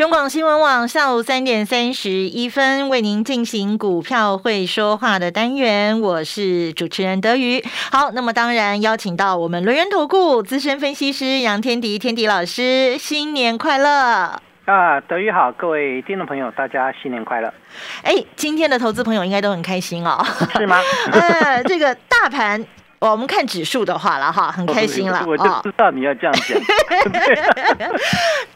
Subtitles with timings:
[0.00, 7.62] 中广新闻网下午三点三十一分为您进行股票会说话的单元，我是主持人德瑜。
[7.92, 14.40] 好，那么当然邀请到我们轮源投顾资深分析师杨天迪天迪老师，新年快乐！
[14.64, 17.52] 啊，德瑜好，各位听众朋友，大家新年快乐！
[18.02, 20.24] 哎，今天的投资朋友应该都很开心哦，
[20.56, 20.80] 是吗？
[21.12, 22.64] 呃，这个大盘。
[23.00, 25.24] 我们看指数的话了哈，很开心了。
[25.26, 26.60] 我就知道你要这样讲。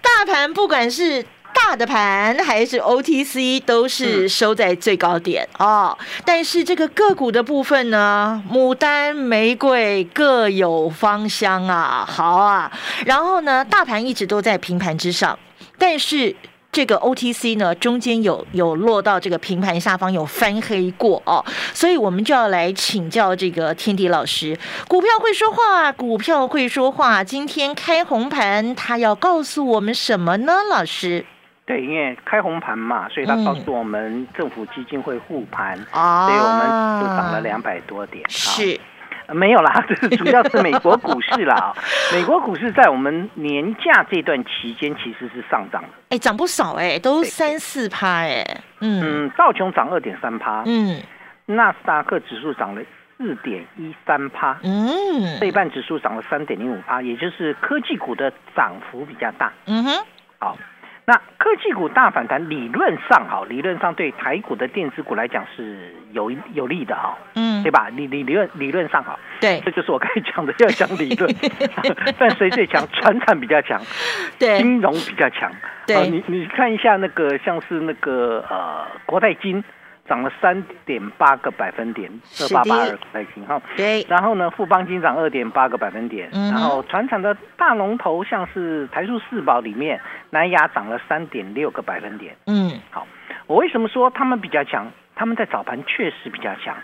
[0.03, 1.25] 大盘不管是
[1.67, 5.97] 大的盘还是 OTC，都是收在最高点哦。
[6.23, 12.71] 但是这个个股的部分呢，牡丹、玫瑰各有芳香啊，好啊。
[13.07, 15.39] 然后呢，大盘一直都在平盘之上，
[15.79, 16.37] 但是。
[16.71, 24.59] 这个 OTC 呢，中间有有落到这个平盘下方，有翻黑过哦，所以我们就要来请教这个天地老师。
[24.89, 27.23] 股票会说话，股票会说话。
[27.23, 30.53] 今天开红盘，他要告诉我们什么呢？
[30.69, 31.25] 老师？
[31.67, 38.25] 对，因为开红盘嘛，所以他告诉我们政府基金会护盘，所以我们就涨了两百多点。
[38.29, 38.81] 是。
[39.33, 41.75] 没有啦， 这主要是美国股市啦。
[42.13, 48.45] 美国股市在我们年假这段期间其实是上涨的，哎，涨不少哎，都三四趴哎。
[48.81, 51.01] 嗯，道琼涨二点三趴，嗯，
[51.47, 52.83] 纳斯达克指数涨了
[53.17, 59.51] 四点一三趴，嗯，费半指数涨了三点零五趴，也就是科技股的涨幅比较大。
[59.65, 60.05] 嗯哼，
[60.39, 60.59] 好。
[61.07, 67.89] 那科技股大反弹，理论上哈，理论上对台股的电子股来讲是有有利的哈，嗯，对吧？
[67.91, 71.31] 理理理论理论上哈，对，这就是我刚才讲的要讲理论，
[72.19, 72.87] 但谁最强？
[72.93, 73.81] 船产比较强，
[74.39, 75.53] 对，金融比较强，
[75.87, 79.63] 对，你你看一下那个像是那个呃国泰金。
[80.07, 82.11] 涨了三点八个百分点，
[82.41, 83.61] 二八八二百金哈。
[83.77, 84.05] 对。
[84.09, 86.29] 然后呢，富邦金涨二点八个百分点。
[86.33, 86.51] 嗯。
[86.51, 90.01] 然后船厂的大龙头，像是台塑四宝里面，
[90.31, 92.37] 南亚涨了三点六个百分点。
[92.47, 92.79] 嗯。
[92.91, 93.07] 好，
[93.47, 94.91] 我为什么说他们比较强？
[95.15, 96.77] 他们在早盘确实比较强。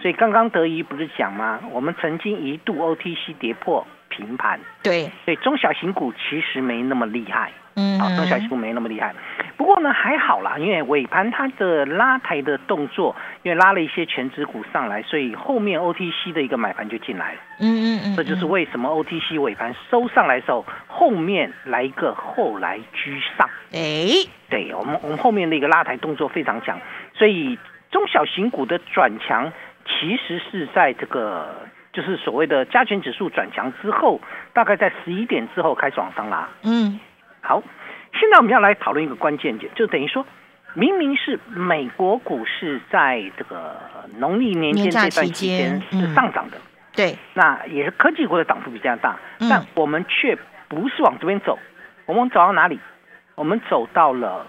[0.00, 1.60] 所以刚刚德仪不是讲吗？
[1.70, 4.60] 我们曾经一度 OTC 跌破平盘。
[4.82, 5.10] 对。
[5.24, 7.50] 所以中小型股其实没那么厉害。
[7.76, 7.98] 嗯。
[7.98, 9.14] 啊，中小型股没那么厉害。
[9.56, 17.40] 不过呢，还好啦，因为尾盘它的拉抬的动作，因为拉了一些全指股上来，所以后面 OTC 的一个买盘就进来了。
[17.60, 23.48] 嗯嗯嗯，这就是为什么 OTC 尾盘收上来的时候，后面来一个后来居上。
[23.72, 26.80] 哎，对我们我们后面的一个拉抬动作非常强，
[27.14, 27.56] 所以
[27.92, 29.52] 中小型股的转强，
[29.86, 34.20] 其实是在这个就是所谓的加权指数转强之后，
[34.52, 36.48] 大概在十一点之后开始往上拉。
[36.62, 36.98] 嗯，
[37.40, 37.62] 好。
[38.14, 40.26] 现在我们要来讨论一个关键点，就等于说，
[40.74, 43.74] 明明是美国股市在这个
[44.18, 46.58] 农历年间这段期间是上涨的，
[46.94, 50.36] 对，那也是科技股的涨幅比较大，但我们却
[50.68, 51.58] 不是往这边走，
[52.04, 52.78] 我们走到哪里？
[53.34, 54.46] 我们走到了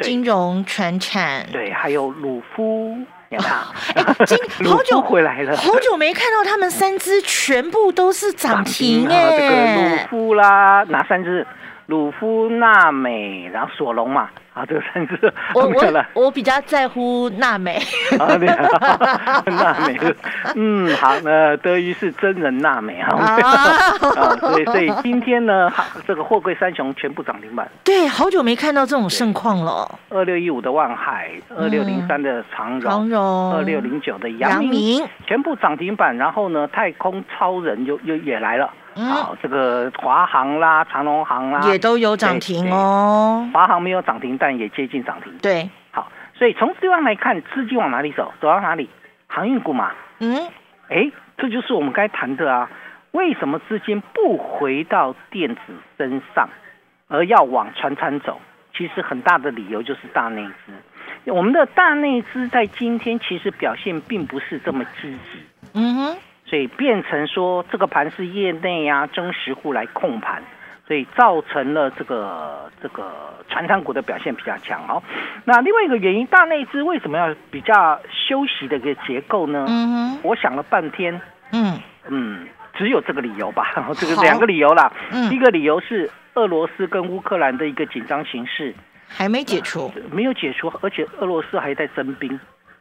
[0.00, 2.98] 金融、船产，对，还有鲁夫，
[3.28, 3.58] 你看，
[4.70, 11.46] 好久回来了，好久没看到他们三只全部都是涨停哎，这个鲁夫啦，哪三只？
[11.86, 17.80] 鲁夫、娜美，然后索隆嘛，啊，这三只， 我我我比较在乎娜美，
[18.18, 18.36] 娜
[19.86, 19.96] 美，
[20.56, 25.70] 嗯，好，那德于是真人娜美啊， 啊，所以所以今天呢，
[26.04, 29.88] 这个货柜三雄全部涨停板，对，好久没看到这种盛况了。
[30.10, 38.68] 二六一五的万海，二六零三的长荣，长荣，二六零九的阳明，全部涨停板，然后呢，太空超人又又也来了。
[38.96, 43.46] 好，这个华航啦、长隆航啦，也都有涨停哦。
[43.52, 45.36] 华航没有涨停，但也接近涨停。
[45.42, 48.32] 对，好，所以从这方来看，资金往哪里走？
[48.40, 48.88] 走到哪里？
[49.26, 49.92] 航运股嘛。
[50.20, 50.48] 嗯，
[50.88, 52.70] 哎，这就是我们该谈的啊。
[53.12, 55.60] 为什么资金不回到电子
[55.98, 56.48] 身上，
[57.08, 58.40] 而要往船产走？
[58.74, 61.30] 其实很大的理由就是大内资。
[61.32, 65.42] 我们的大内资在今天其实表现并不是这么积极。
[65.74, 66.16] 嗯哼。
[66.48, 70.40] 所以变成说，这个盘是业内呀，真实户来控盘，
[70.86, 73.12] 所以造成了这个这个
[73.48, 75.02] 传产股的表现比较强哦。
[75.44, 79.66] 那另外一个原因，大内资为什么要比较休息的一个结构呢？
[80.22, 81.20] 我想了半天，
[81.50, 83.72] 嗯嗯，只有这个理由吧。
[83.98, 84.92] 这个两个理由啦。
[85.10, 88.72] 嗯，一个理由是俄罗斯跟乌克兰的一个紧张形势
[89.08, 92.38] 还没解除，没有解除，而且俄罗斯还在征兵。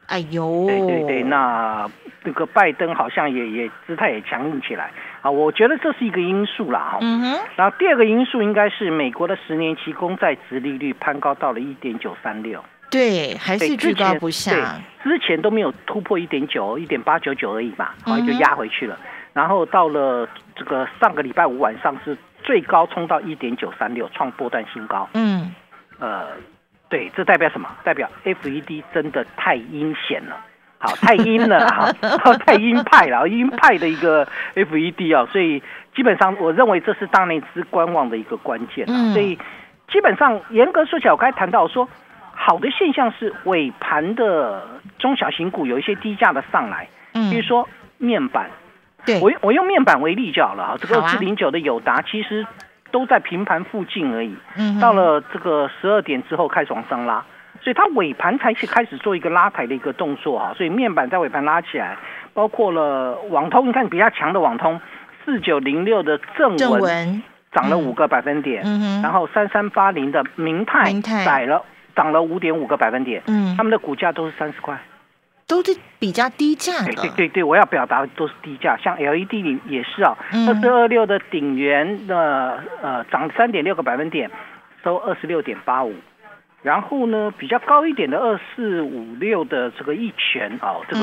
[0.07, 1.89] 哎呦，对对对，那
[2.23, 4.91] 那个拜登好像也也姿态也强硬起来
[5.21, 6.97] 啊，我觉得这是一个因素啦哈。
[7.01, 7.39] 嗯哼。
[7.55, 12.63] 然后第二个因素应该是美国的十年期公债殖利率攀高到了一点九三六。
[12.91, 14.79] 对，还是居高不下。
[15.03, 18.97] 之前都没有突破一点九，一点八九九而已嘛，后来就压回去了。
[19.33, 25.09] 然后到了这个上个礼拜五晚上是最高冲到一点九三六，创波段新高。
[25.13, 25.53] 嗯。
[25.99, 26.27] 呃。
[26.95, 27.67] 对，这代表什么？
[27.83, 30.37] 代表 FED 真的太阴险了，
[30.77, 31.91] 好，太阴了， 哈，
[32.45, 34.25] 太鹰派了，鹰派的一个
[34.55, 35.61] FED 啊，所以
[35.93, 38.87] 基本上我认为这是大内资观望的一个关键。
[39.11, 39.37] 所以
[39.91, 41.89] 基本上严格说起来，我刚才谈到说，
[42.33, 44.65] 好的现象是尾盘的
[44.97, 48.49] 中小型股有一些低价的上来，嗯，比如说面板，
[49.05, 52.47] 对我我用面板为例就好了啊，这个四零九的友达其实。
[52.95, 54.33] 都在平盘附近而已，
[54.79, 57.21] 到了这个十二点之后开始往上拉，
[57.61, 61.97] 所以它尾盘才是开始做一个拉抬的一个动作啊，所以面板在尾盘拉起来，
[62.33, 64.79] 包括了网通，你看比较强的网通，
[65.25, 67.21] 四九零六的正文
[67.51, 68.63] 涨了五个百分点，
[69.03, 70.93] 然后三三八零的明泰
[71.25, 71.65] 涨了
[71.97, 74.79] 涨了五点五个百分点，嗯，他们的股价都是三十块。
[75.47, 84.31] 都是比较低价的，对对对，我要表达的都是低价，像 LED 里也是啊，二四二六的顶元的呃涨三点六个百分点，
[84.83, 85.93] 收二十六点八五，
[86.63, 91.01] 然后呢比较高一点的二四五六的这个一拳啊，这个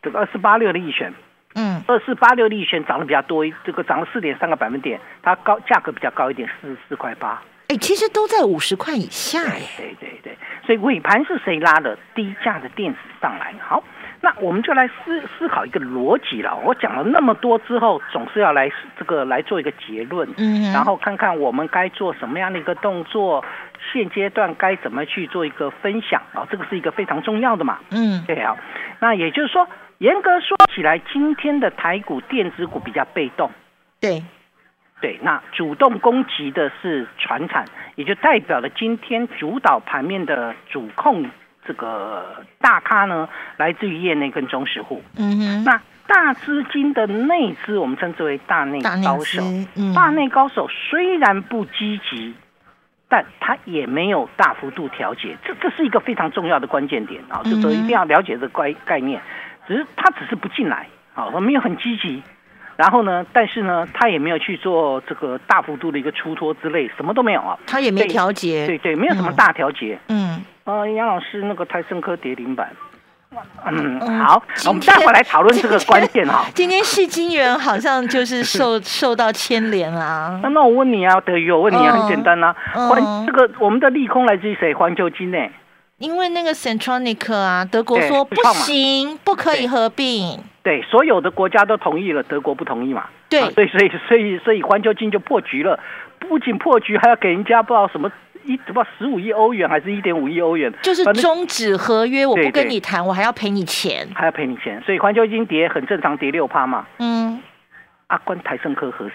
[0.00, 1.12] 这个二四八六的一拳，
[1.54, 7.42] 嗯，二四八六的一拳涨得比较多，这个涨了四点三个百分点，它高价格比较高一点，四十四块八。
[7.68, 9.60] 哎，其实都在五十块以下哎。
[9.76, 13.52] 对对对，所以尾盘是谁拉的低价的电子上来？
[13.60, 13.82] 好，
[14.20, 16.56] 那我们就来思思考一个逻辑了。
[16.64, 23.44] 我讲了那么多之后，总是要来这个来做一个结论，嗯，然后看看我们该做什么样的一个动作，
[23.92, 26.46] 现阶段该怎么去做一个分享啊？
[26.48, 28.56] 这个是一个非常重要的嘛，嗯，对啊。
[29.00, 29.68] 那也就是说，
[29.98, 33.50] 严格说起来，今天的台股电子股比较被动，
[34.00, 34.22] 对。
[35.00, 37.64] 对，那主动攻击的是船产，
[37.96, 41.28] 也就代表了今天主导盘面的主控
[41.66, 43.28] 这个大咖呢，
[43.58, 45.02] 来自于业内跟中实户。
[45.18, 49.42] 嗯哼，那大资金的内资，我们称之为大内高手。
[49.94, 52.34] 大内高手虽然不积极，
[53.08, 57.42] 但他也没有大幅度调节，这这是一个非常重要的关键点啊！
[57.44, 59.20] 就说一定要了解这概概念，
[59.68, 62.22] 只是他只是不进来，啊，没有很积极。
[62.76, 63.24] 然后呢？
[63.32, 67.58] 但是呢，他也没有去做这个大幅度的一个出脱之类，什么都没有啊。
[67.66, 68.66] 他也没调节。
[68.66, 69.98] 对对，没有什么大调节。
[70.08, 70.44] 嗯。
[70.64, 72.68] 呃，杨老师，那个泰升科跌停板。
[73.66, 76.46] 嗯，好，我们待会来讨论这个关键哈。
[76.54, 80.40] 今天戏金元好像就是受 受到牵连啊。
[80.42, 82.54] 那那我问你啊，德宇，我问你啊，很简单啊。
[82.72, 84.72] 环这个我们的利空来自于谁？
[84.74, 85.38] 环球金呢？
[85.98, 90.38] 因为那个 Centronic 啊，德国说不行，不可以合并。
[90.62, 93.06] 对，所有的国家都同意了，德国不同意嘛？
[93.30, 95.80] 对，所以所以所以所以环球金就破局了，
[96.18, 98.12] 不仅破局，还要给人家不知道什么
[98.44, 106.86] 一不知道十五亿欧元还是一点五亿欧元，就是终止合约，我不跟你谈，我还要赔你钱，还要赔你钱，所以环球金跌很正常，跌六趴嘛。
[106.98, 107.40] 嗯，
[108.08, 109.14] 啊，关台盛科何事？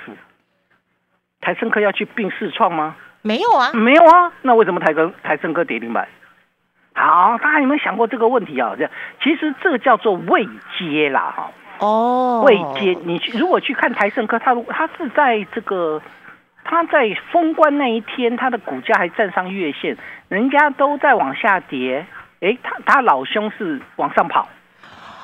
[1.42, 2.96] 台盛科要去并视创吗？
[3.22, 6.08] 没有啊，没有啊，那为什么台跟台盛科跌停板？
[7.02, 8.76] 好，大家有没有想过这个问题啊？
[8.78, 8.88] 这
[9.24, 11.52] 其实这个叫做未接啦，哈。
[11.80, 12.96] 哦，未接。
[13.04, 16.00] 你去如果去看台盛科，它它是在这个，
[16.64, 19.98] 它在封关那一天，它的股价还站上月线，
[20.30, 22.06] 人家都在往下跌，
[22.40, 24.48] 哎，他他老兄是往上跑。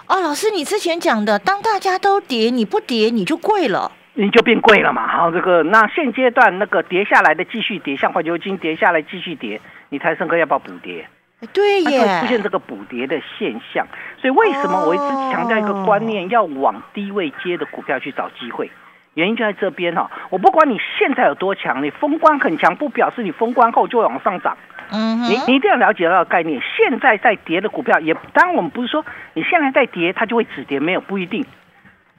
[0.08, 5.08] 哦，老师，你之前讲的，当大家都跌，你不跌，你就贵了，你就变贵了嘛。
[5.08, 11.08] 好，这个那现阶段那个跌下来的继续跌，像环球金跌下来继续跌，你台盛科要不要补跌？
[11.54, 13.86] 对耶，会出现这个补跌的现象，
[14.20, 18.72] 所以为什么我一直强调一个观念，要往低位接的股票去找机会？
[19.14, 20.10] 原因就在这边哈。
[20.30, 24.58] 我不管你现在有多强，你封关很强，不表示你封关后就会往上涨。
[24.90, 26.62] 嗯，你你一定要了解到概念。
[26.76, 31.46] 现在在跌的股票，也当然我们不是说你现在在跌，它就会止跌，没有不一定。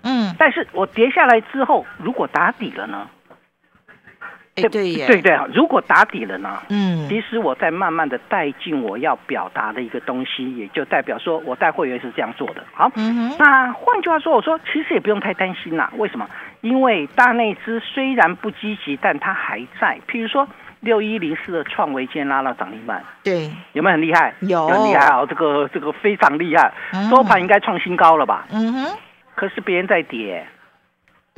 [0.05, 3.09] 嗯，但是我跌下来之后，如果打底了呢？
[4.61, 5.47] 对对对对啊！
[5.53, 6.59] 如果打底了呢？
[6.69, 12.63] 嗯，其实我在慢慢的带进我要表达的一个东西，也就代表说我带会员是这样做的。
[12.73, 12.91] 好，
[13.39, 15.91] 那换句话说，我说其实也不用太担心啦。
[15.97, 16.29] 为什么？
[16.61, 19.99] 因为大内资虽然不积极，但它还在。
[20.09, 20.49] 譬如说
[20.81, 24.35] 六一零四的创维今天拉到涨停板，对，有没有很厉害？
[24.41, 25.25] 有，很厉害啊！
[25.27, 26.73] 这个这个非常厉害，
[27.09, 28.47] 收盘应该创新高了吧？
[28.53, 28.97] 嗯哼，
[29.35, 30.47] 可是别人在跌。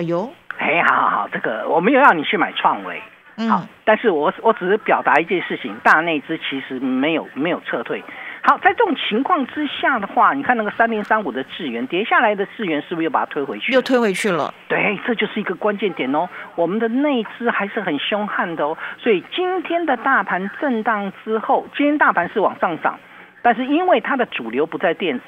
[0.01, 3.03] 哎呦，哎，好好好，这个我没有让你去买创维。
[3.51, 8.03] 好，但是我我只是表达一件事情，大内资其实没有没有撤退，
[8.43, 13.73] 好，在这种情况之下的话，你看那个三零三五的智源跌下来的智源是不是又把它推回去？
[13.73, 14.53] 又推回去了。
[14.69, 16.27] 对，这就是一个关键点哦。
[16.55, 22.99] 我们的内资还是很凶悍的哦，所以今天的大盘震荡之后，今天大盘是往上涨，
[23.43, 25.25] 但是因为它的主流不在电子，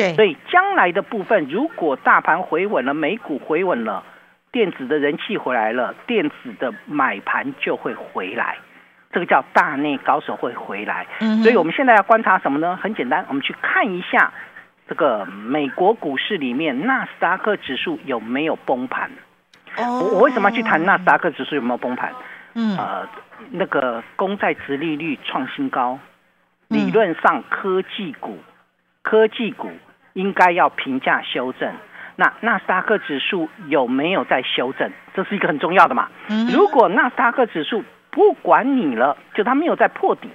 [0.00, 4.02] 对，所以将来的部分，如果大盘回稳了，美股回稳了，
[4.50, 8.56] 电子的人气回来了，电子的买盘就会回来。
[9.12, 11.04] 这个叫大内高手会回来，
[11.42, 12.76] 所以我们现在要观察什么呢？
[12.76, 14.32] 很简单，我们去看一下
[14.88, 19.10] 这个美国股市里面纳斯达克指数有没有崩盘。
[19.76, 22.12] 哦，我为什么要去谈纳斯达克指数有没有崩盘？
[22.54, 23.08] 嗯，呃，
[23.50, 25.98] 那个公债殖利率创新高，
[26.68, 28.38] 理论上科技股
[29.02, 29.72] 科技股
[30.14, 31.72] 应该要评价修正。
[32.16, 34.90] 那纳斯达克指数有没有在修正？
[35.14, 36.08] 这是一个很重要的嘛。
[36.52, 40.28] 如果纳斯达克指数不管你了，就它没有在破底，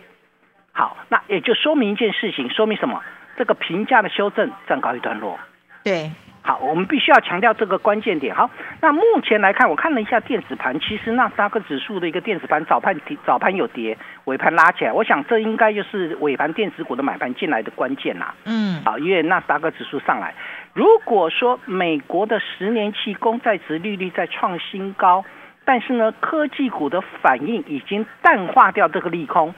[0.72, 3.02] 好，那也就说明一件事情，说明什么？
[3.38, 5.38] 这个评价的修正暂告一段落。
[5.84, 6.10] 对，
[6.46, 8.36] 好，我们必须要强调这个关键点。
[8.36, 8.48] 好，
[8.80, 18.32] 那目前来看，我看了一下电子盘，其实纳斯达克指数的一个电子盘早盘早盘有跌，尾盘拉起来，我想这应该就是尾盘电子股的买盘进来的关键呐。
[18.46, 20.36] 嗯，好，因为纳斯达克指数上来，
[20.74, 25.26] 如果说美国的十年期公债值利率在创新高。
[25.68, 29.52] 但是呢，科技股的反应已经淡化掉这个利空，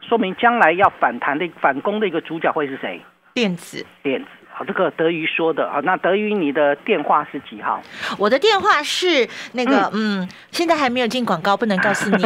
[0.00, 3.00] 说明将来要反弹的反攻的一个主角会是谁？
[3.34, 4.26] 电子，电子。
[4.56, 7.82] 好，这个德瑜说的啊，那德瑜你的电话是几号？
[8.16, 12.22] 我的电话是那个，嗯，现在还没有进广告，不能告诉你。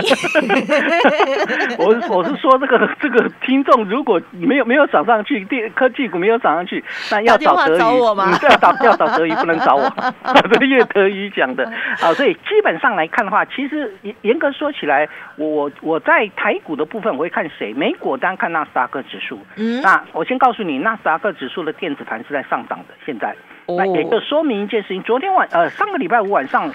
[1.81, 8.39] 我我是说，这个这个听众如果没有没有涨上去，电科技股没有涨上去，那要找德瑜吗？
[8.43, 9.91] 要找要找德瑜，不能找我。
[10.51, 11.73] 这是德瑜讲的。
[11.99, 17.73] 好，所以基本上来看的话，其实严严格说起来，我我我在台股的部分，我会看谁？
[17.73, 19.41] 美股单看纳斯达克指数。
[19.57, 22.18] 嗯，那我先告诉你，纳斯达克指数的电子盘。
[22.25, 23.35] 是在上涨的，现在
[23.67, 25.03] 那也就说明一件事情。
[25.03, 26.73] 昨天晚呃上个礼拜五晚上，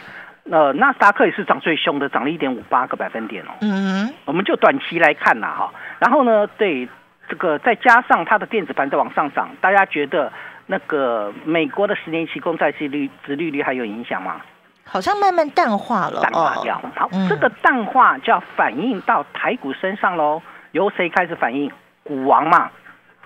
[0.49, 3.49] 呃纳斯达克也是涨最凶的，涨了一点五八个百分点哦。
[3.61, 6.87] 嗯，我们就短期来看啦哈，然后呢，对
[7.27, 10.31] 这个再加上它的电子盘在往上涨，大家觉得
[10.67, 14.41] 那个美国的十年期公债息率、殖利率还有影响吗？
[14.85, 16.79] 好像慢慢淡化了，淡化掉。
[16.95, 20.41] 好，这个淡化就要反映到台股身上喽。
[20.73, 21.71] 由谁开始反映？
[22.03, 22.69] 股王嘛。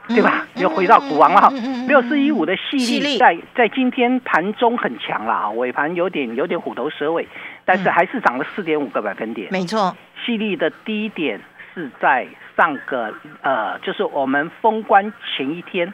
[0.07, 0.45] 对吧？
[0.55, 1.49] 又回到股王了哈，
[1.87, 7.27] 六四一五的细粒在在今天盘中很强了啊，尾盘有点有点虎头蛇尾，
[7.65, 9.49] 但是还是涨了四点五个百分点。
[9.51, 9.95] 没错，
[10.25, 11.39] 细粒的低点
[11.73, 15.93] 是在上个呃，就是我们封关前一天，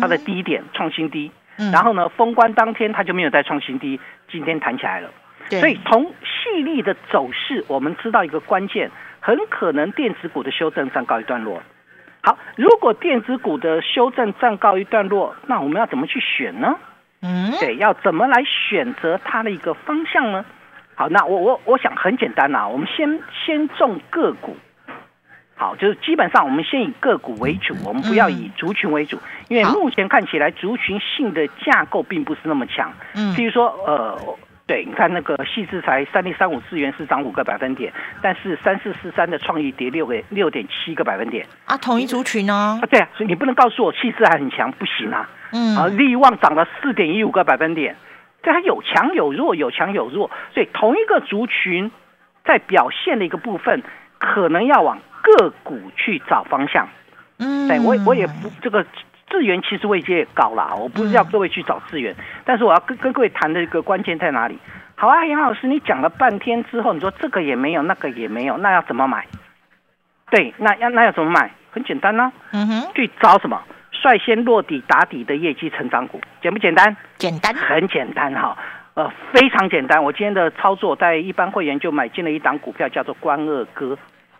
[0.00, 1.30] 它的低点创新低，
[1.72, 4.00] 然后呢，封关当天它就没有再创新低，
[4.30, 5.10] 今天弹起来了。
[5.50, 11.62] 所以从细粒的走势，我们知道一个关键，很可能电子股的修正暂告一段落。
[12.28, 16.76] 好，如果电子股的修正暂告一段落，那我们要怎么去选呢？
[17.22, 20.44] 嗯，对，要怎么来选择它的一个方向呢？
[20.94, 24.54] 好，那我我我想很简单呐，我们先先种个股。
[25.56, 29.18] 好，就是基本上我们先以个股为主，我们不要以族群为主，
[29.48, 32.92] 因为目前看起来族群性的架构并不是那么强。
[33.14, 34.18] 嗯，譬如说，呃。
[34.68, 42.78] 对，你看那个细致才三零三五资源是涨五个百分点，但是三四四三的创意跌六个六点七个百分点啊，同一族群呢？
[42.82, 45.26] 啊，对啊，所以你不能告诉我气势还很强，不行啊。
[45.52, 47.96] 嗯，啊，利旺涨了四点一五个百分点，
[48.42, 51.90] 这还有强有弱，有强有弱，所以同一个族群
[52.44, 53.82] 在表现的一个部分，
[54.18, 56.86] 可能要往个股去找方向。
[57.38, 58.84] 嗯，对我我也不这个。
[59.30, 64.58] 资源其实位阶也高了，我不是要各位去找资源，但是我要跟跟各位谈的一个关键在哪里？
[64.96, 69.26] 好啊，杨老师，你讲了半天之后，你说这个也没有，那个也没有，那要怎么买？
[70.30, 71.50] 对，那要那要怎么买？
[71.70, 76.96] 很简单呢，嗯哼，去找什么率先落底打底的业绩成长股，简不简单？
[77.16, 78.56] 简单，很简单哈，
[78.94, 80.02] 呃，非常简单。
[80.02, 83.96] 我今天的操作，在一般会员就买进了一档股票，叫做关二哥。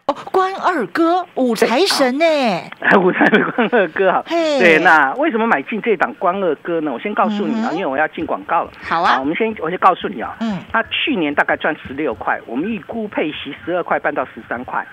[0.09, 2.25] 哦，关二哥，五财神呢？
[2.99, 4.23] 五财神关二哥好。
[4.23, 6.91] 对，那为什么买进这档关二哥呢？
[6.91, 8.73] 我先告诉你啊，因为我要进广告了。
[8.83, 14.87] 好啊，我们先，我先告诉你啊，嗯，他去年大概赚十六块，我们预估配息十二块半到十三块，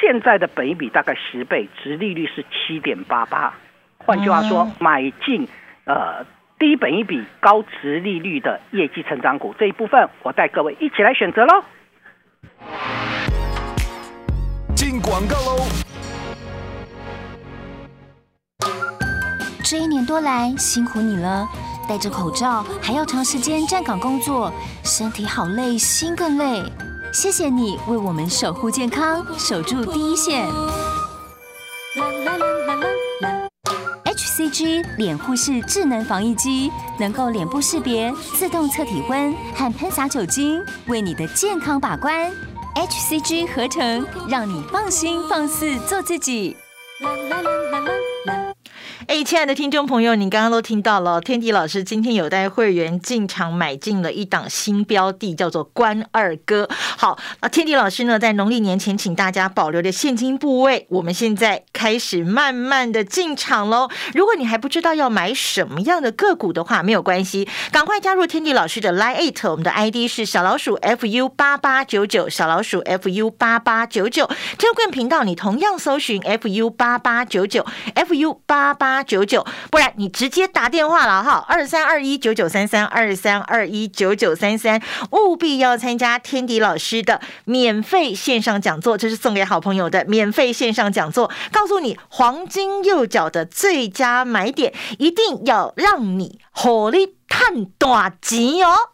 [0.00, 3.52] 现在的本益比大概十倍，值利率是七点八八。
[3.98, 5.46] 换句话说，买进
[5.84, 6.24] 呃
[6.58, 11.62] 低本益比高值利率的业绩成长股这一部分，我带各位一起来选择喽。
[14.94, 15.66] 进广告喽！
[19.64, 21.48] 这一年多来辛苦你了，
[21.88, 24.52] 戴着口罩还要长时间站岗工作，
[24.84, 26.62] 身体好累，心更累。
[27.12, 30.46] 谢谢你为我们守护健康，守住第一线。
[34.04, 36.70] HCG 脸护士智能防疫机，
[37.00, 42.30] 能够脸部识别、自动测体温和喷洒酒精，为你的健康把关。
[42.74, 46.56] HCG 合成，让你放心放肆做自己。
[47.00, 47.78] 啦啦啦啦
[48.26, 48.54] 啦
[49.06, 56.66] 哎，亲爱的听众朋友，你刚刚都听到了，天迪老师今天有带会员进场买进了一档新标的，叫做关二哥。
[56.96, 63.90] 好，那天迪老师呢，在农历年前请大家保留的现金部位，我们现在开始慢慢的进场喽。
[64.14, 74.26] 如果你还不知道要买什么样的个股的话，没有关系，赶快加入天迪老师的 Line Eight，我们的 ID 是小老鼠 fu 八八九九，小老鼠 fu 八八九九。
[74.56, 78.93] t e l g r a m 频道你同样搜寻 fu 八八九九，fu 八八。
[78.94, 98.93] 八九九，不然你直接打电话了哈，二三二一九九三三，二三二一九九三三，务必要参加天迪老师的免费线上讲座，这是送给好朋友的免费线上讲座，告诉你黄金右脚的最佳买点，一定要让你火力探大钱哦。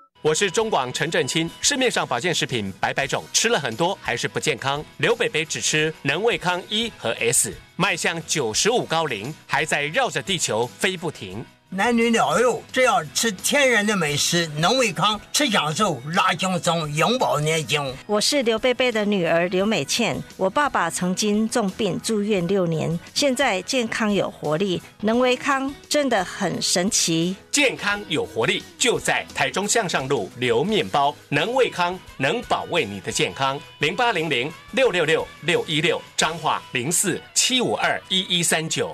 [0.23, 4.85] 我是中广陈振清，市面上保健食品百百种，吃了很多还是不健康。
[4.97, 11.43] 刘北北只吃能胃康一和 S，迈向九十五高龄，还在绕着地球飞不停。
[11.73, 17.95] 男女老幼只要吃天然的美食，能胃康，吃享受，拉轻松，永葆年轻。
[18.05, 27.33] 我是刘贝贝的女儿刘美倩，我爸爸曾经重病住院六年，现在健康有活力，能胃康真的很神奇。
[27.49, 33.57] 健康有活力就在台中向上路刘面包，能胃康能保卫你的健康。
[33.79, 38.93] 零八零零六六六六一六，彰化零四七五二一一三九。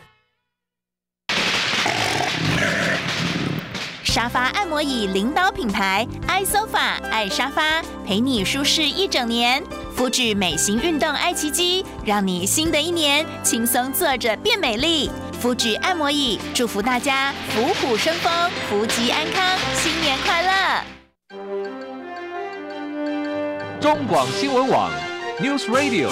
[4.07, 9.61] 沙发按摩椅领导品牌爱 sofa 爱沙发，陪你舒适一整年。
[9.95, 15.11] 肤质美型运动爱奇迹，让你新的一年轻松坐着变美丽。
[15.41, 18.31] 肤质按摩椅，祝福大家虎虎生风，
[18.69, 20.83] 福吉安康，新年快乐。
[23.81, 24.89] 中广新闻网
[25.41, 26.09] ，News Radio。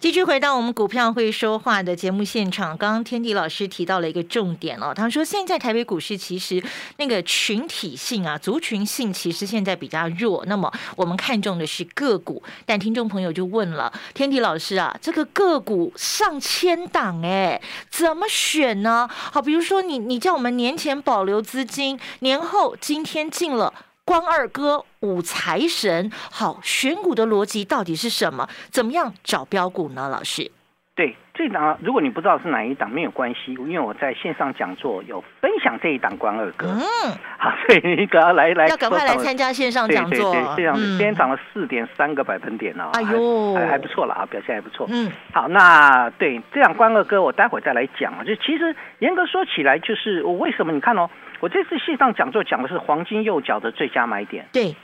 [0.00, 6.62] 继续回到我们股票会说话的节目现场，刚刚天地老师提到了一个重点哦，他说现在台北股市其实
[6.98, 19.08] 那个群体性啊、族群性其实现在比较弱，那么我们看中的是个股，但听众朋友就问了，天地老师啊，这个个股上千档哎，怎么选呢？
[19.10, 23.74] 好，比如说你你叫我们年前保留资金，年后今天进了。
[24.08, 28.48] 关二哥五财神，好选股的逻辑到底是什么？
[28.70, 30.08] 怎么样找标股呢？
[30.08, 30.50] 老师，
[30.98, 36.66] 对这档，如果你不知道是哪一档，没有关系，因为我在线上讲座有分享这一档关二哥。
[36.66, 36.82] 嗯，
[37.38, 40.32] 好，所以你赶快来来，要赶快来参加线上讲座。
[40.32, 44.88] 对对对，今天涨了四点三个百分点哦，哎呦，还还不错了啊，表现还不错。
[44.90, 48.24] 嗯，好，那对这样关二哥，我待会再来讲啊。
[48.24, 51.08] 就其实严格说起来，就是我为什么你看哦。
[51.40, 54.44] 我这次线上讲座讲的是黄金右脚的最佳买点。
[54.52, 54.74] 对，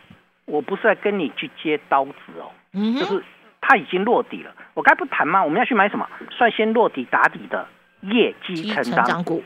[0.44, 3.20] 我不是在跟你去接刀子哦，嗯就是
[3.66, 4.50] 它已经落底了。
[4.74, 5.42] 我该不谈吗？
[5.42, 6.06] 我们要去买什么？
[6.38, 7.66] 率先落底打底的
[8.02, 9.42] 业绩成长股。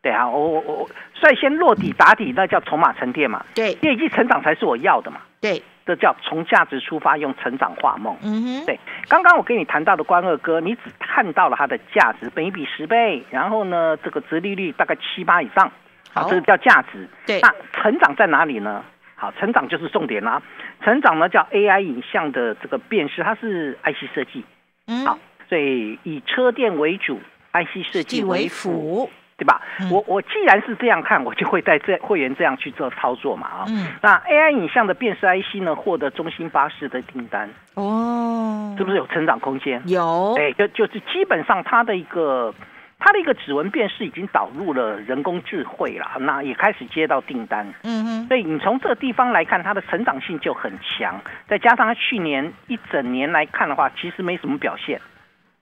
[0.00, 0.88] 对啊，我我我
[1.20, 3.44] 率先落底打底，那叫筹码沉淀嘛。
[3.54, 5.20] 对，业绩成长才是我要的嘛。
[5.40, 8.16] 对，这叫从价值出发，用成长画梦。
[8.22, 8.64] 嗯哼。
[8.64, 8.78] 对，
[9.08, 15.70] 刚刚我跟你谈到的关二哥，你只看到了它的价值，本一比十倍，然后呢，这个殖利率大概七八以上。
[16.14, 17.06] 啊，这个叫价值。
[17.26, 18.82] 对，那成长在哪里呢？
[19.20, 20.40] 好，成长就是重点啦。
[20.84, 24.44] 成长呢叫 AI 影像的这个辨识，它是 IC 设计。
[24.86, 27.18] 嗯，好，所以以车电为主
[27.52, 29.60] ，IC 设计为辅，对吧？
[29.90, 33.64] 我我既然是这样看，我就会在这 会员这样去做操作嘛啊。
[33.66, 37.50] 嗯，那 AI 影像的辨识 IC 呢，获得中兴巴士的订单。
[37.74, 39.82] 哦，是不是有成长空间？
[39.88, 40.36] 有。
[40.38, 42.54] 哎，就就是基本上它的一个。
[43.00, 47.72] 它的一个指纹辨识已经导入了人工智慧了，那也开始接到订单。
[47.84, 51.20] 嗯哼，所以你从这个地方来看，它的成长性就很强。
[51.46, 55.00] 再加上它去年一整年来看的话，其实没什么表现，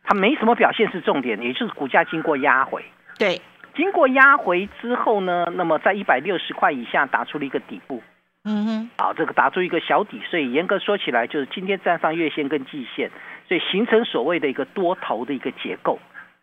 [0.03, 2.83] 它没什么表现是重点，也就是股价经过压回。
[3.18, 3.40] 对，
[3.75, 8.03] 经过压回之后呢，那么在一百六十块以下打出了一个底部。
[8.44, 13.11] 嗯哼，好，这个打出一个小底，所以严格说起来，就是今天站上月线跟季线，
[13.46, 15.99] 所以形成所谓的一个多头的一个结构。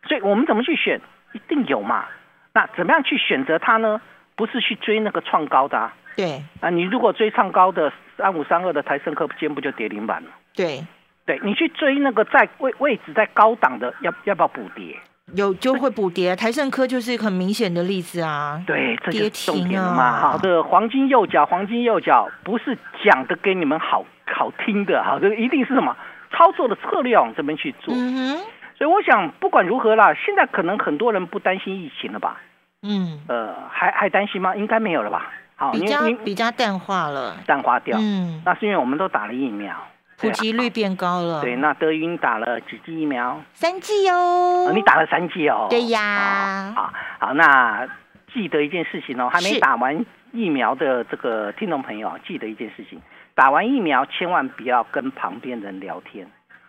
[0.06, 1.00] 所以我们怎么去选？
[1.32, 2.04] 一定有嘛？
[2.52, 4.00] 那怎么样去选择它呢？
[4.36, 5.92] 不是去追那个创高的啊。
[6.16, 6.42] 对。
[6.60, 10.30] 啊，你如果追创高的三五三二的台盛科，今天不就跌停板了？
[10.54, 10.84] 对。
[11.26, 14.94] 对你去追那个在位位置在高档的，要要不要补跌？
[15.34, 18.62] 有就会补跌，台盛科就是一个很明显的例子啊。
[18.66, 20.20] 对，这就是重点了嘛。
[20.20, 25.96] 好的，黄金右脚，黄金右脚不是讲的给你们好好听的，哈，这个一定是什么
[26.30, 27.94] 操作的策略往这边去做。
[27.96, 28.44] 嗯哼。
[28.76, 32.40] 所以我想，不管如何啦，现在可能很多人不担心疫情了吧？
[32.82, 33.20] 嗯。
[33.28, 34.54] 呃，还还担心吗？
[34.56, 35.30] 应该没有了吧？
[35.56, 37.96] 好，比较比较淡化了，淡化掉。
[38.00, 38.42] 嗯。
[38.44, 39.74] 那是因为我们都打了疫苗。
[40.16, 41.40] 普及率变高了。
[41.40, 43.40] 对，那德云打了几剂疫苗？
[43.52, 44.70] 三剂哦。
[44.72, 45.66] 你打了三剂哦。
[45.68, 46.72] 对呀。
[46.74, 47.86] 好，好，那
[48.32, 53.00] 记得一件事情哦，还没打完疫苗的这个听众朋友，记得一件事情，
[53.34, 56.26] 打完疫苗千万不要跟旁边人聊天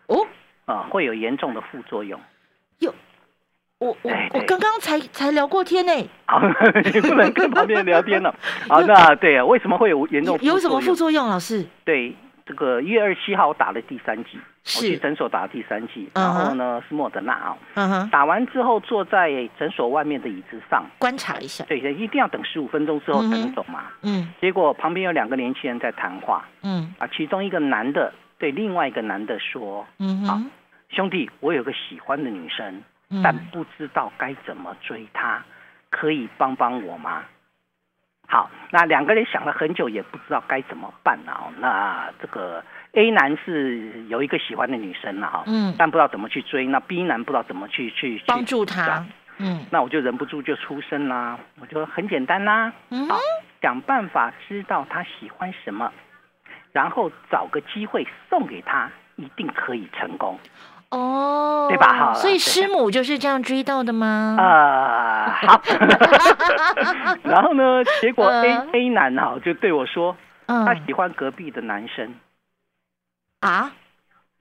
[0.08, 0.18] 哦，
[0.66, 2.20] 啊，会有严重的副作用。
[2.80, 2.94] 有，
[3.80, 5.92] 我我我刚刚才才聊过天呢。
[6.28, 6.42] 好，
[6.84, 8.34] 你不能跟旁边人聊天了。
[8.68, 10.38] 好，那对啊，为什么会有严重？
[10.42, 11.28] 有什么副作用？
[11.28, 11.66] 老师？
[11.84, 12.16] 对。
[12.48, 17.34] 这个一月二十七号我打了第三剂，我去诊所打了第三剂，然后呢是莫德纳
[17.74, 23.86] 啊，打完之后坐在诊所外面的椅子上观察一下，对，一定要等十五分钟之后才能走嘛。
[24.04, 30.50] 嗯，结果旁边有两个年轻人在谈话，嗯啊，其中一个男的对另外一个男的说，嗯哼，
[30.90, 32.84] 兄弟，我有个喜欢的女生，
[33.24, 35.44] 但不知道该怎么追她，
[35.90, 37.24] 可以帮帮我吗？
[38.28, 41.46] 好，那两个人想了很久，也不知道该怎么办啊。
[41.60, 46.66] 那这个 A 男是有一个喜欢的女生了哈，嗯，但不知道怎么去追。
[46.66, 49.06] 那 B 男不知道怎么去去帮助他，
[49.38, 51.38] 嗯，那我就忍不住就出声啦。
[51.62, 52.74] 我就很简单啦，
[53.08, 53.20] 好，
[53.62, 55.94] 想办法知道他喜欢什么，
[56.76, 60.38] 然后找个机会送给他，一定可以成功。
[60.90, 61.94] 哦，对吧？
[61.94, 64.36] 哈，所以师母就是这样追到的吗？
[64.38, 65.62] 啊，好。
[67.24, 72.14] 然后呢，结果 A A 男哈就对我说，他喜欢隔壁的男生。
[73.40, 73.72] 啊？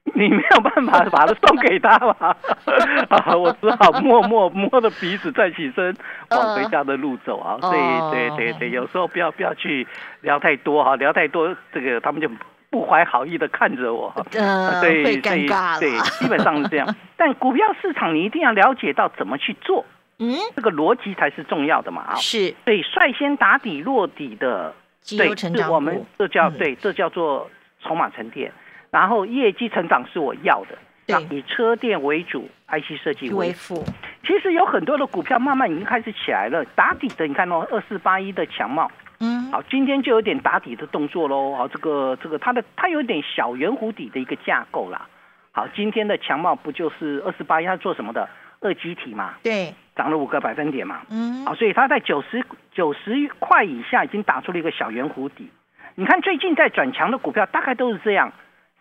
[0.15, 2.37] 你没有办法把它送给他吧？
[3.09, 5.97] 啊，我只好默默摸着鼻子再起身
[6.31, 7.57] 往回家的路走啊。
[7.61, 7.71] 对
[8.11, 9.87] 对对对，有时候不要不要去
[10.21, 12.31] 聊太多哈，聊太多这个他们就。
[12.71, 16.93] 不怀好意的看着我，呃，会尴尬对，基本上是这样。
[17.17, 19.87] 但股票市场你一定要了解到怎么去做，
[20.19, 22.15] 嗯，这个逻辑才是重要的嘛啊。
[22.17, 24.75] 是，对，率先打底落底的，
[25.17, 27.49] 对，是我们这叫对，这叫做
[27.81, 28.51] 筹码沉淀。
[28.95, 33.85] 然后业绩成长是我要的，对，以车电为主，IC 设计为辅。
[34.25, 38.89] 其实有很多的股票慢慢已经开始起来了，打底的，你看哦，二四八一的强茂。
[39.19, 41.57] 嗯，好，今天就有点打底的动作喽。
[41.57, 45.09] 好，这个这个它的它有点小圆弧底的一个架构啦。
[45.51, 47.67] 好，今天的强茂不就是二四八一？
[47.67, 48.29] 它做什么的？
[48.61, 49.35] 二基体嘛。
[49.43, 51.01] 对，涨了五个百分点嘛。
[51.11, 55.51] 嗯，好，所以它在九十九十块以下已经打出了一个小圆弧底。
[55.97, 58.33] 你看最近在转强的股票大概都是这样。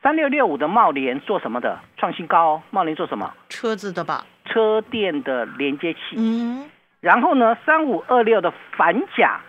[0.03, 1.79] 三六六五的茂联做什么的？
[1.95, 2.61] 创新高。
[2.71, 3.33] 茂联做什么？
[3.47, 4.25] 车子的吧？
[4.43, 5.99] 车电的连接器。
[6.17, 7.57] 嗯，然后呢？
[7.65, 9.39] 三五二六的反甲。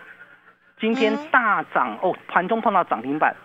[0.79, 3.35] 今天大涨哦，盘中碰到涨停板，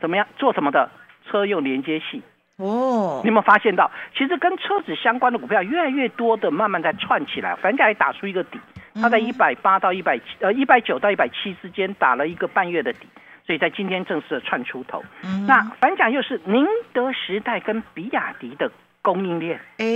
[0.00, 0.24] 怎么样？
[0.36, 0.88] 做什么的？
[1.28, 2.22] 车用连接器
[2.56, 3.20] 哦。
[3.24, 8.60] 你有没有发现到，其实跟车子相关的股票越来越多的慢慢在串起来，反甲也打出一个底，
[8.94, 13.08] 它在一百八到一百七，呃，一百九到一百七之间打了一个半月的底，
[13.46, 15.02] 所以在今天正式的串出头。
[15.46, 18.70] 那反甲又是宁德时代跟比亚迪的
[19.02, 19.60] 供应链。
[19.78, 19.86] 哎，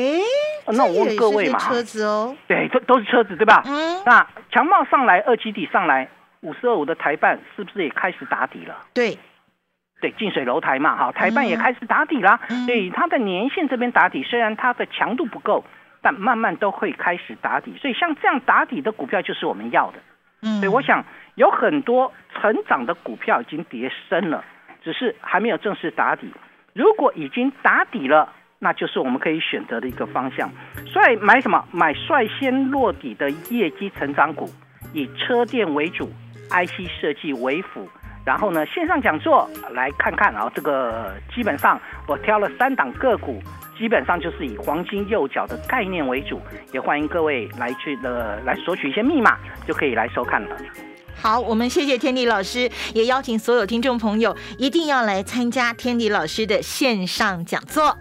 [0.69, 3.63] 那我问各位嘛，车子哦，对，都都是车子对吧？
[3.67, 4.03] 嗯。
[4.05, 6.09] 那强茂上来，二基底上来。
[6.41, 8.77] 五十二五的台办是不是也开始打底了？
[8.93, 9.17] 对，
[10.03, 12.39] 对，近水楼台嘛，哈，台办也开始打底了。
[12.67, 15.65] 所以它的年限这边打底，虽然它的强度不够，
[16.03, 17.75] 但慢慢都会开始打底。
[17.81, 19.99] 所以像这样打底的股票就是我们要的。
[20.43, 21.03] 嗯，所以我想
[21.35, 24.45] 有很多成长的股票已经跌深了，
[24.83, 26.33] 只是还没有正式打底。
[26.73, 30.51] 如果已经打底了，那就是我们可以选择的一个方向。
[30.87, 31.65] 所以买什么？
[31.73, 34.49] 买率先落底的业绩成长股，
[34.93, 36.11] 以车电为主。
[36.51, 37.89] IC 设计为辅，
[38.25, 43.43] 然后呢，线上讲座来看看啊，这个基本上我挑了三档个股，
[43.79, 50.57] 基本上就是以黄金右脚的概念为主，也欢迎各位来去的来索取一些密码，就可以来收看了。
[51.21, 57.97] 好，我们谢谢天迪老师，也邀请所有听众朋友一定要来参加天迪老师的线上讲座。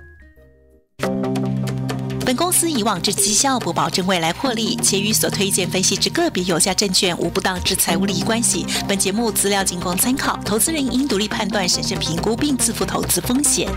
[2.25, 8.65] 本公司以往之绩效不保证未来获利，且与所推荐分析之个别有价证券无不当之财务利益关系。
[8.87, 13.69] 本节目资料仅供参考，投资人应独立判断、审慎评估并自负投资风险。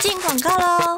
[0.00, 0.89] 进广告喽！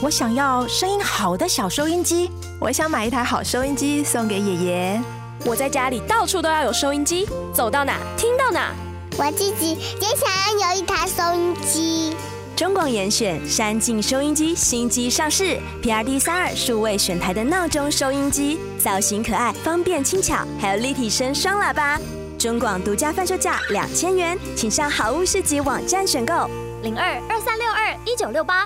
[0.00, 2.30] 我想要声音好的小收音机，
[2.60, 5.02] 我想买一台好收音机送给爷爷。
[5.44, 8.72] 我在家里到处都要有收音机，走到哪听到哪。
[9.18, 12.14] 我自己也想要有一台收音机。
[12.54, 21.98] 中广严选山境收音机新机上市，PRD 三二数位选台的闹钟收音机，造型可爱，方便轻巧，还有立体声双喇叭。
[22.38, 26.48] 中广独家贩售价两千元，请上好物市集网站选购。
[26.82, 28.64] 零二二三六二一九六八。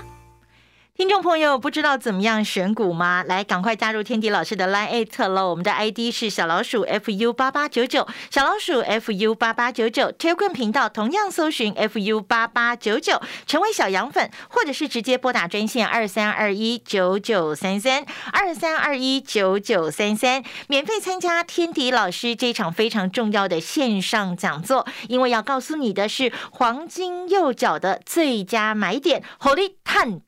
[0.95, 3.23] 听众朋友，不知道怎么样选股吗？
[3.27, 5.49] 来，赶快加入天迪老师的 Line at 了。
[5.49, 10.11] 我们的 ID 是小老鼠 fu 八八九九，小老鼠 fu 八八九九。
[10.11, 24.85] Telegram 频道同样搜寻 fu 八八九九，成为小羊粉，或者是直接拨打专线二三二一九九三三二三二一九九三三，免费参加天迪老师这场非常重要的线上讲座。
[25.07, 30.19] 因为要告诉你的是黄金右脚的最佳买点，——HOLY TAN